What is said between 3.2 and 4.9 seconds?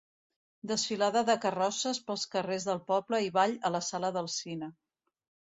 i ball a la Sala del Cine.